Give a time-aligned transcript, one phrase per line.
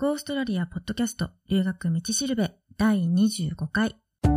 [0.00, 3.96] ゴーストラリアポッドキャスト留学道しるべ第25回。
[4.22, 4.30] ゴ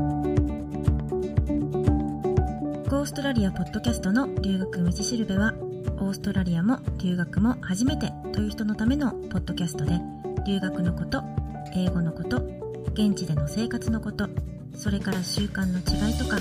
[3.04, 5.54] ーストラリアポッドキャストの留学道しるべは、
[6.00, 10.00] オーストラリアも留学も初めてという人のためのポッドキャストで、
[10.48, 11.22] 留学のこと、
[11.76, 12.38] 英語のこと、
[12.94, 14.30] 現地での生活のこと、
[14.74, 16.38] それから習慣の違いとか、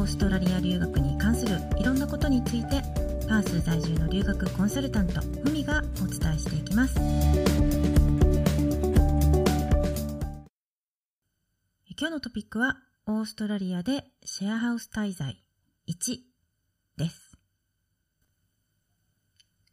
[0.00, 2.80] オーストラリア留学に関するいろんなことについて、
[3.28, 7.79] パース在住の留学コンサルタント、ふみがお伝えしていきます。
[12.00, 15.44] 今日のトピックは、オーストラリアでシェアハウス滞在
[15.86, 16.16] 1
[16.96, 17.36] です。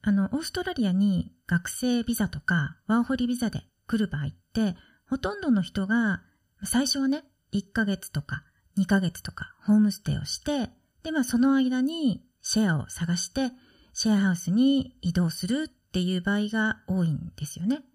[0.01, 4.75] あの、オーストラリアに学生ビザとかワーホリビザで来る場合って、
[5.09, 6.21] ほとんどの人が
[6.65, 7.23] 最初はね、
[7.53, 8.43] 1ヶ月とか
[8.77, 10.69] 2ヶ月とかホームステイをして、
[11.03, 13.51] で、まあその間にシェアを探して、
[13.93, 17.85] シェアハウスに移動するっていう場合が多いんですよね。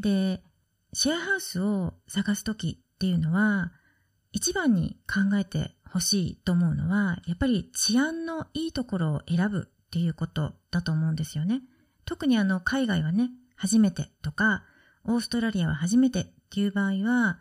[0.00, 0.42] で、
[0.92, 3.72] シェアハウスを探すときっていうのは、
[4.30, 11.62] 一番に考えてほしいと思うのは、やっぱり治安のいいところを選ぶっていうことだと思うんですよね。
[12.04, 14.64] 特にあの海外はね、初めてとか、
[15.04, 17.38] オーストラリアは初めてっていう場合は、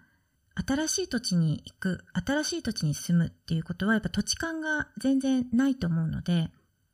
[0.65, 6.51] 新しい土地に行く、新しい土地に住むっていうことはやっぱ土地勘が全然ないと思うので、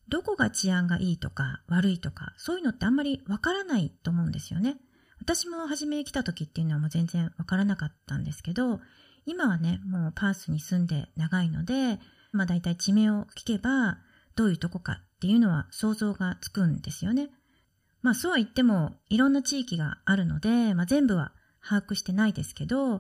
[0.08, 4.78] どこが治安がいいとか悪いとか、そういうのってあんまりわからないと思うんですよね。
[5.26, 8.80] 私も初め来た時っていうのはもう全然わからなかったんですけど、
[9.26, 12.00] 今はね、もうパースに住んで長いので、
[12.32, 13.98] まあ大体地名を聞けば、
[14.36, 17.32] どういうとこかっていうのは想像がつくんですよね。
[18.04, 21.32] まあそうは言っても、いろんな地域があるので、まあ全部は
[21.68, 23.00] 把握してないですけど、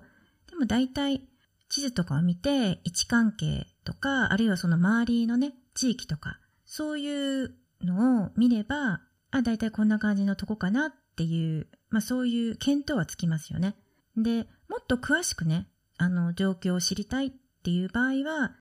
[0.49, 1.21] でも大体
[1.69, 13.75] 地図とかを見て位置関係とか、あるいはその周りのね、地域とか、そういうのを見れば、あ、大体こんな感じのとこかなっていう、まあそういう見当はつきますよね。
[14.17, 17.31] で、もっと詳しくね、あの状況を知りたいっ
[17.63, 18.55] ていう場合は、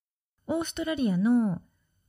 [0.47, 1.63] オーストラリアの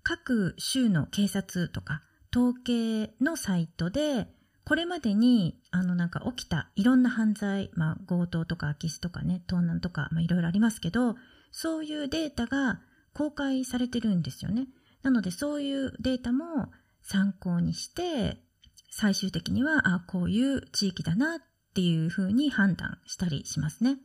[0.04, 2.02] 各州の警察とか
[2.36, 4.28] 統計のサイトで
[4.66, 11.16] これまでに、あのなんか起きたいろんな犯罪、まあ強盗とか空き巣とかね、盗難とか、まあいろいろありますけど、
[11.52, 12.82] そういうデータが
[13.14, 14.68] 公開されてるんですよね。
[15.04, 16.72] なのでそういうデータも
[17.04, 18.42] 参考にして、
[18.90, 21.40] 最終的には、あ、こういう地域だなっ
[21.74, 23.98] ていうふうに判断したりしますね。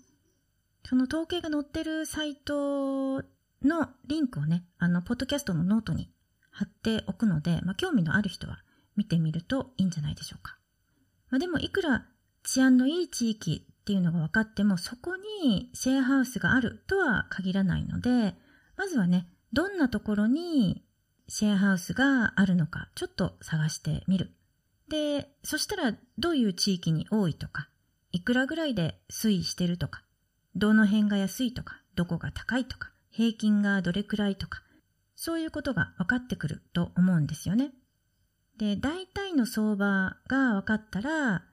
[0.84, 3.22] その統計が載ってるサイト
[3.62, 6.10] のリンクをね、あの、ポッドキャストのノートに
[6.50, 8.58] 貼っておくので、まあ、興味のある人は
[8.96, 10.58] 見てみるといいんじゃないでしょうか。
[11.30, 12.06] まあ、でもいくら
[12.42, 18.34] 治安のいい地域っていうのが分かってもそこにシェアハウスがあるとは限らないので
[18.76, 20.84] まずはねどんなところに
[21.28, 24.32] シェアハウスがあるのかちょっと探してみる。
[24.90, 27.68] で、そしたらどういう地域に多いとか、
[28.10, 30.02] いくらぐらいで推移してるとか、
[30.56, 34.62] どの辺が安いとか、どこが高いとか、平均がどれくらいとか、
[35.14, 37.70] そういうことが分かってくると思うんですよね。
[38.58, 41.44] で、大体の相場が分かったら、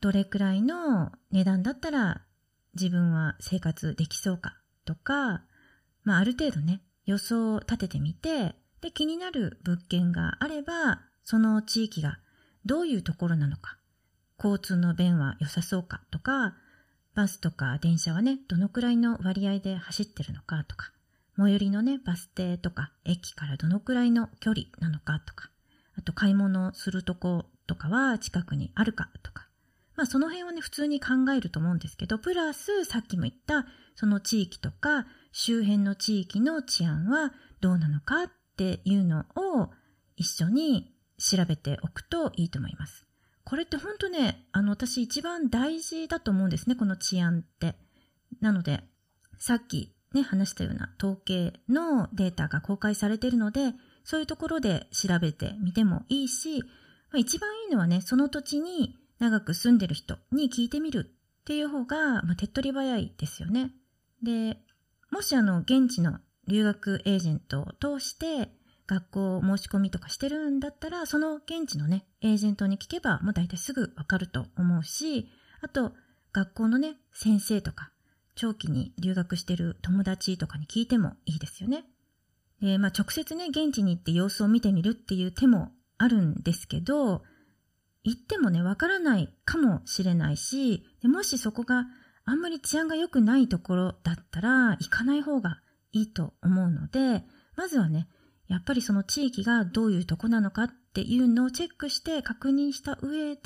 [0.00, 2.22] どれくらいの値段だったら
[2.74, 4.56] 自分は生活できそうか
[4.86, 5.42] とか、
[6.02, 12.18] まあある程度ね、予想を立ててみて、で、気になる物件があれば、その地域が
[12.66, 13.78] どういうところなのか、
[14.38, 16.54] 交通の便は良さそうかとか、
[17.14, 20.92] バスとか電車はね、どのくらいの割合で走ってるのかとか、
[21.38, 25.48] 最寄りのね、バス停とか駅からどのくらいの距離なのかとか、
[25.96, 29.46] あと買い物するとことかは近くにあるかとか。
[29.94, 39.70] まあその辺はね、普通に考えると思うんですけど、プラスさっきも言ったその地域とか周辺の地域の治安はどうなのかっていうのを
[40.16, 43.06] 一緒に調べておくといいと思います。
[43.44, 47.76] これって本当ね、あの私一番大事だと思うんですね、この治安って。
[48.40, 48.82] なので、
[49.38, 53.74] さっきね、話したような統計のデータが公開されているので、
[54.04, 56.60] そういうところで調べてみてもいいし、
[57.12, 61.10] まあ、一番いいのはね、その土地に長く住んでる人に聞いてみる
[61.40, 63.72] っていう方が、まあ、手っ取り早いですよね。
[64.22, 64.58] で、
[65.10, 66.18] もしあの、現地の
[66.48, 68.50] 留学エージェントを通して
[68.86, 75.28] 学校申し込みとかしてるんだったら、その現地のね、エージェントに聞けばもう大体すぐわかると思うし、
[75.60, 75.92] あと、
[76.32, 77.90] 学校のね、先生とか、
[78.34, 81.84] 長期に留学してる友達とかに聞いてもいいですよね。
[82.60, 87.22] で、まあ、直接ね、現地に行って様子を見てみるっていう手もあるんですけど、
[88.04, 91.86] 行ってもね、わからないかもしれないし、でもしそこが
[92.24, 95.60] あんまり治安が良くないところだったら、行かない方が
[95.92, 97.24] いいと思うので、
[97.56, 98.08] まずはね、
[98.48, 103.40] やっぱりその地域がどういうとこなのかっていうのをチェックして確認した上で、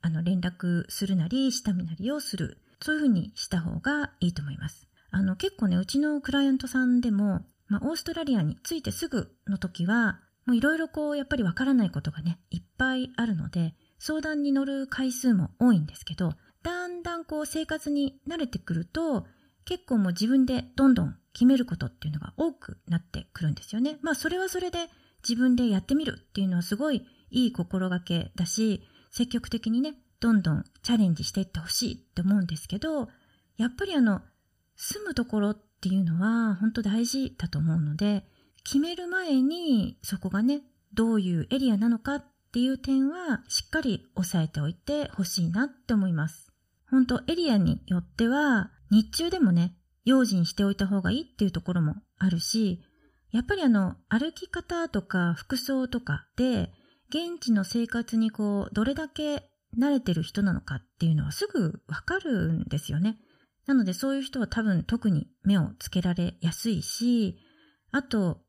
[0.00, 2.58] あの連絡するなり、下見なりをする。
[2.80, 4.88] そういうふうにした方がいいと思います。
[5.10, 19.26] あの結構ね、うちのクライアントさんでも、まあ、オーストラリアに着いてすぐの時は、もういろいろこう、やっぱりわからないことがね、いっぱいあるので、相談に乗る回数も多いんですけど、だんだんこう生活に慣れてくると、
[19.64, 23.98] 結構もう自分でどんどん決めることっていうのが多くなってくるんですよね。
[24.02, 24.88] まあそれはそれで
[25.22, 28.82] 自分でやってみるっていうのはすごいいい心がけだし、
[29.12, 33.08] 積極的にね、どんどんチャレンジしていってほしいって思うんですけど、
[33.56, 34.20] やっぱりあの、
[34.74, 38.24] 住むところっていうのは本当大事だと思うので、
[38.64, 40.62] 決める前にそこがね、
[40.92, 46.50] どういうエリアなのかっていう点はしっかり押さえておいてほしいなって思います。
[46.90, 49.77] 本当エリアによっては日中でもね、
[50.08, 52.82] 用心しておいた方がいいっていうところもあるし、
[53.30, 56.72] やっぱりあの、歩き方とか服装とかで、
[57.10, 63.18] 現地の生活にこう、どれだけ慣れてる人なのかっていうのはすぐわかるんですよね。
[63.66, 67.38] なのでそういう人は多分特に目をつけられやすいし、
[67.92, 68.40] あと、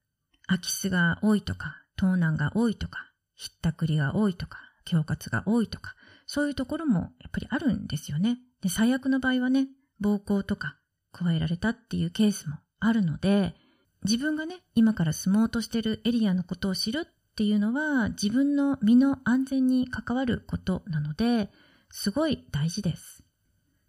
[0.48, 5.94] 空き巣が多いとか、盗難が多いとか、ひったくりが多いとか、恐喝が多いとか、
[6.26, 8.38] そういうところもやっぱりあるんですよね。
[8.62, 9.68] で、最悪の場合はね、
[10.00, 10.79] 暴行とか
[11.12, 13.56] 加えられたっていうケースもあるので、
[14.04, 21.50] 自分がね、今から住もうとしてるエリアのことを知るっていうのは自分の身の安全に関わることなので、
[21.90, 23.24] すごい大事です。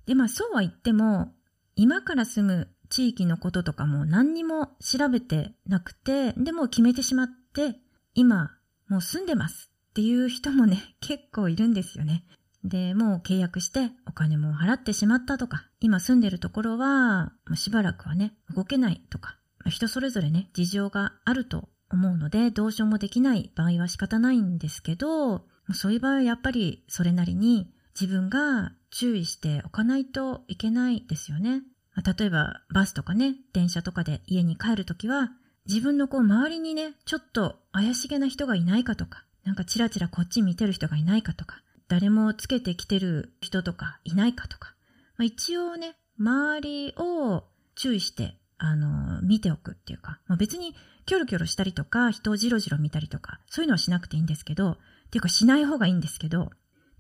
[0.07, 1.33] で、まあそうは言っても、
[1.77, 7.77] 今から住む地域のこととかも何にも調べてなくて、でも決めてしまって、
[8.15, 8.51] 今
[8.89, 12.25] もう住んでますっていう人もね、結構いるんですよね。
[12.65, 19.37] で、もう契約してお金も払ってしまったとか、今住んでるところは、もうしばらくはね、動けないとか、
[19.67, 31.63] 人それぞれね、事情があると思うので、どうしようもできない場合は仕方ないんですけど、そういう場合はやっぱりそれなりに自分が注意しておかないといけないですよね。
[32.19, 35.31] 例えばバスとかね、電車とかで家に帰るときは、
[35.67, 44.75] 自分のこう周りにね、ちょっと怪しげな人がいないかとか、なんかチラチラこっち見てる人がいないかとか、誰もつけてきてる人とかいないかとか、
[45.21, 47.45] まあ、一応ね、周りを
[47.75, 50.75] 注意して、あの、見ておくっていうか、まあ、別に
[51.05, 54.77] キョロキョロしたりとか、人をじろじろ見たりとか、そういうのはしなくていいんですけど、っ
[55.11, 56.49] ていうかしない方がいいんですけど、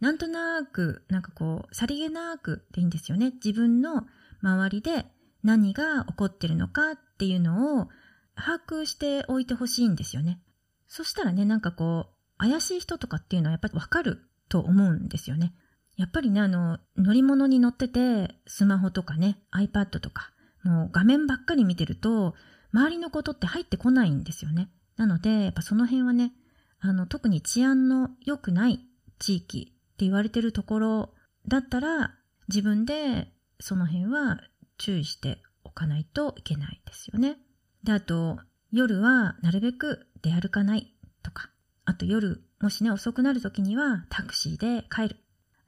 [0.01, 3.31] なんとなく、なんかこう、さりげなくでいいんですよね。
[3.43, 4.05] 自分の
[4.43, 5.07] 周りで
[5.43, 7.89] 何が起こってるのかっていうのを
[8.35, 10.43] 把握しておいてほしいんですよね。
[10.89, 14.19] そしたらね、なんかこう、怪しい人とかっていうのはやっぱりわかる
[14.51, 15.55] と思うんですよね。
[16.01, 20.31] やっぱりね、あの、乗り物に乗ってて、スマホとかね、iPad とか、
[20.65, 22.35] もう画面ばっかり見てると、
[22.73, 24.71] 周りのことって入ってこないんですよね。
[24.97, 26.33] なので、やっぱその辺はね、
[26.81, 28.81] あの、特に治安の良くない
[29.19, 31.15] 地域って言われてるところ
[31.47, 32.15] だったら、
[32.49, 34.41] 自分でその辺は
[34.79, 37.37] 注意しておかないといけないですよね。
[37.85, 38.39] で、あと、
[38.73, 41.51] 夜はなるべく出歩かないとか、
[41.85, 45.17] あと夜、もしね、遅くなる時にはタクシーで帰る。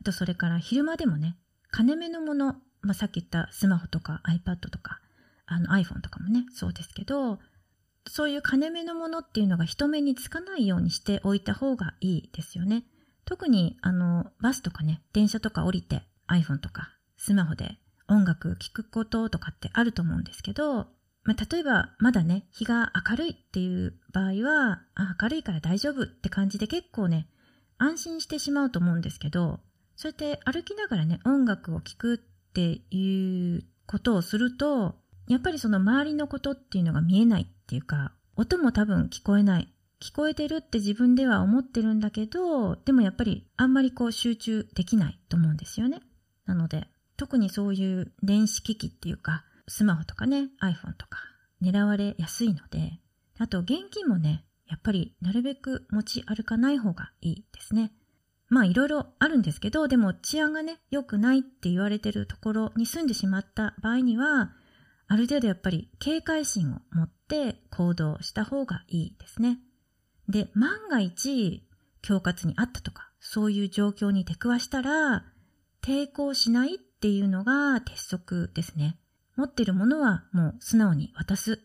[0.03, 1.37] あと、それから昼間でもね、
[1.71, 4.99] 金目のもの、まあ、さっき言ったスマホとか iPad とか、
[5.47, 7.39] あの iPhone とかもね、そうですけど、
[8.09, 12.83] そういう金目のものっていうのが人目につかないようにしておいた方がいいですよね。
[13.25, 17.79] 特に、あの、バスとかね、電車とか降りて iPhone とかスマホで
[18.09, 20.89] 音楽聴くこととかってあると思うんですけど、
[21.23, 27.29] まあ、例えばまだね、日が明るいっていう場合は、あ、明るいから大丈夫って感じで結構ね、
[27.79, 29.61] 安心してしまうと思うんですけど、
[29.97, 32.19] そうやって歩きながらね、音楽を聴くっ
[32.53, 34.97] ていうことをすると、
[35.29, 39.73] やっぱりその周りのことっていうのが見えないっていうか、音も多分聞こえない。
[40.01, 46.01] 聞こえてるって自分では思ってるんだけど、でもやっぱりあんまりこう集中できないと思うんですよね。
[46.45, 51.21] なので、特にそういう電子機器っていうか、スマホとかね、iPhone とか
[51.63, 52.99] 狙われやすいので、
[53.39, 57.93] あと現金もね、やっぱりなるべく持ち歩かない方がいいですね。
[58.53, 64.53] まあいろいろあるんですけど、でも治安がね、良くないって言われてるところに住んでしまった場合には、
[65.09, 69.59] ある程度やっぱり警戒心を持って行動した方がいいですね。
[70.29, 71.67] で、万が一、
[72.03, 75.25] 恐喝にあったとか、そういう状況に出くわしたら、
[75.83, 78.99] 抵抗しないっていうのが鉄則ですね。
[79.35, 81.63] 持ってるものはもう素直に渡す。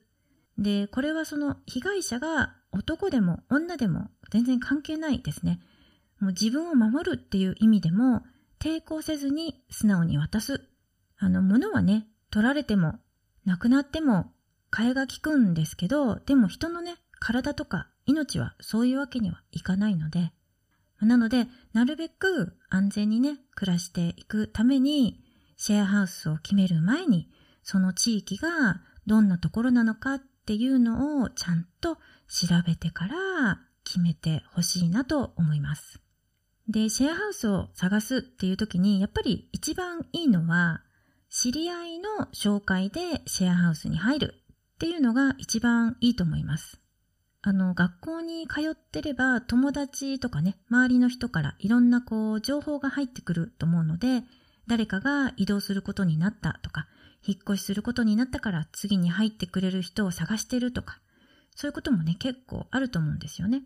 [0.58, 5.60] で、これはその被害者が男でも女でも全然関係ないですね。
[6.20, 8.24] もう自分を守るっていう意味でも
[8.60, 10.68] 抵抗せずに素直に渡す。
[11.18, 13.00] あの、物はね、取られても、
[13.46, 14.32] なくなっても、
[14.72, 20.32] 替えが利くんですけど、でも人のね、体とか命はそういうわけにはいかないので、
[21.02, 25.24] なので、なるべく安全にね、暮らしていくために、
[25.56, 27.30] シェアハウスを決める前に、
[27.64, 31.96] その地域がどんなところなのかっていうのをちゃんと
[32.28, 36.02] 調べてから決めてほしいなと思います。
[36.70, 40.82] で、シェアハウスを探すっていう時に、やっぱり一番いいのは、
[41.30, 44.36] 知り合いの紹介でシェアハウスに入る
[44.76, 46.80] っていうのが一番いいと思います。
[47.42, 54.24] あの、学校に通ってれば友達とかね、周りの人からいろんなこう情報が入ってくると思うので、
[54.68, 56.88] 誰かが移動することになったとか、
[57.26, 61.00] 引っ越しすることになったから次に入ってくれる人を探してるとか、
[61.56, 63.64] そういうこともね、結構あると思うんですよね。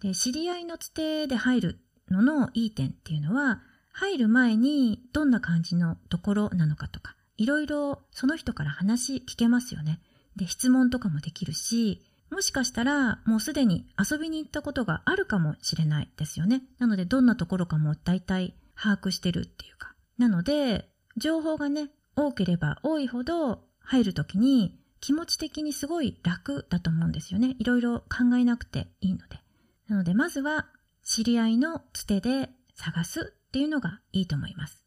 [0.00, 1.80] で、知り合いのつてで入る
[2.14, 10.00] ののいい点っていうのは、入る前にどんな感じのところなのかとか、いろいろその人から話聞けますよね。
[10.36, 16.62] で、質問とかもできるし、もしかしたらもうすでに遊びに行ったことがあるかもしれないですよね。
[16.78, 19.94] なのでどんなところかも大体把握してるっていうか。
[20.18, 27.54] なので、情報がね、多ければ多いほど入るときに気持ち的にすごい楽だと思うんですよね。
[27.58, 29.40] いろいろ考えなくていいので。
[29.88, 30.66] なのでまずは
[31.04, 34.84] 知り合いのつてで探すっていうのがいいと思います。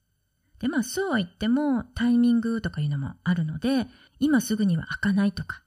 [0.60, 3.88] で、まあそうは言ってもタイミングとかいうのもあるので、
[4.20, 5.62] 今すぐには開かないとか、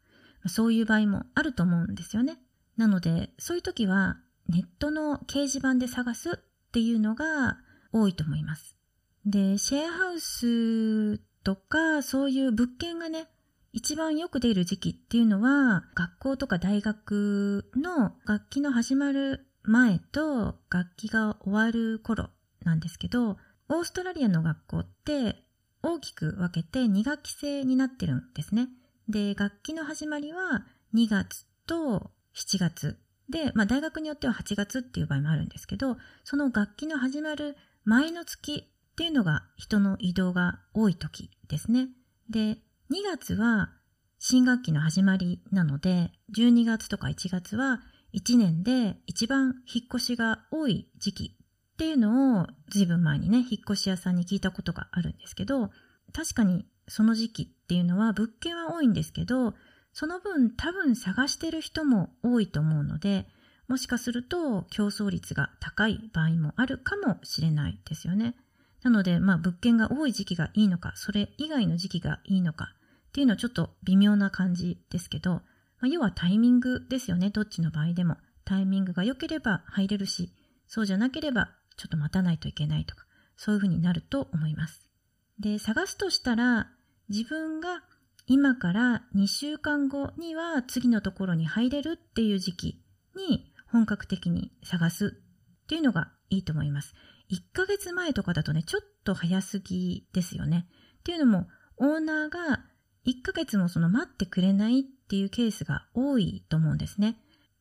[0.47, 2.39] そういう場合もあると思うんですよね。
[2.77, 7.59] なので、そういう時はネットの掲示板で探すっていうのが
[7.93, 8.77] 多いと思います。
[9.25, 13.29] で、シェアハウスとかそういう物件がね、
[13.73, 22.31] 一番よく出る時期っていうのは、学校とか大学の楽器の始まる前と楽器が終わる頃
[22.65, 23.37] なんですけど、
[23.69, 25.45] オーストラリアの学校って
[25.83, 28.69] 大きく分けて2学期制になってるんですね。
[29.09, 32.99] で、楽器の始まりは2月と7月。
[33.29, 41.89] で、まあ大学によっては8月っていう場合もあるんですけど、その楽器の始まる前の月っていうのが人の移動が多い時ですね。
[42.29, 42.59] で、
[42.91, 43.71] 2月は
[44.19, 47.81] 新学期の始まりなので、12月とか1月は
[48.15, 55.71] 1年で一番引っ越しが多い時期っていうのを随分前にね、引っ越し屋さんに聞いたことがあるんですけど、
[56.13, 59.55] 確かにその時期っていうのは物件は多いんですけど、
[59.93, 63.27] その分多分探してる人も多いと思うので、
[63.69, 68.35] もしかすると競争率が高い場合もあるかもしれないですよね。
[68.83, 72.75] なので、まあ物件が多い時期がいいのか、それ以外の時期がいいのか
[73.09, 75.43] っていうのはちょっと微妙な感じですけど、
[75.81, 78.17] まあ、要はタイミングですよね、どっちの場合でも。
[78.45, 80.33] タイミングが良ければ入れるし、
[80.67, 83.05] そうじゃなければちょっと待たないといけないとか、
[83.37, 84.91] そういうふうになると思います。
[85.39, 86.71] で、探すとしたら、
[87.09, 87.83] 自分が
[88.27, 92.85] 今から2週間後には次のところに入れるっていう時期
[93.17, 95.17] に本格的に探す
[95.65, 96.95] っていうのがいいと思います。
[97.31, 100.69] 1ヶ月前とかだとね、ちょっと早すぎですよね。
[100.99, 102.65] っていうのも、オーナーが
[103.07, 107.17] 1ヶ月もその待ってくれないっていうケースが多いと思うんですね。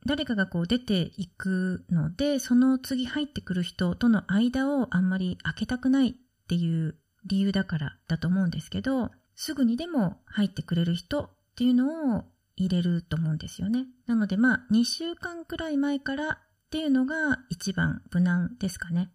[0.06, 6.14] 誰かがこう出ていくので、その次入ってくる人との間をあんまり開けたくないっ
[6.48, 12.24] ていう理由だからだと思うんですけど、すぐにでも入ってくれる人っていうのを
[12.56, 13.88] 入れると思うんですよね。
[14.06, 16.38] なのでまあ2週間くらい前からっ
[16.70, 19.12] ていうのが一番無難ですかね。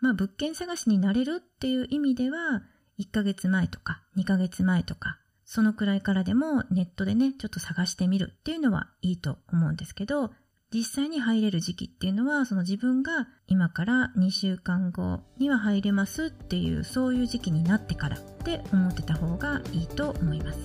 [0.00, 2.62] まあ物件探しになれるっていう意味では
[2.98, 10.32] 1ヶ月前とか2ヶ月前とかそのくらいからでもネットでね、ちょっと探してみるっていうのはいいと思うんですけど、
[10.74, 20.58] 実際に入れる時期っていうのは、その自分が今から2週間後には入れますっていう、そういう時期になってからって思ってた方がいいと思います。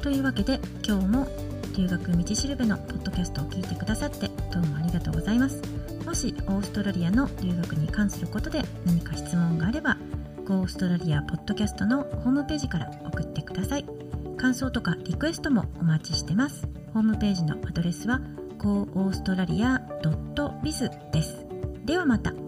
[0.00, 1.28] というわけで、今日も
[1.76, 5.60] 留学道しるべのポッドキャストを聞いてくださってどうもありがとうございます。
[6.06, 9.98] もしオーストラリアの留学に関することで何か質問があれば、
[10.52, 13.86] オーストラリアポッドキャストのホームページから送ってください。
[14.36, 16.68] 感想とかリクエストもお待ちしてます。
[16.92, 18.20] ホームページのアドレスは
[18.58, 21.46] goaustralia.biz です。
[21.86, 22.43] ではまた。